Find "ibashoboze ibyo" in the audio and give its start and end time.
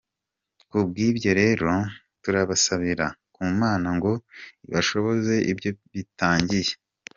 4.67-5.69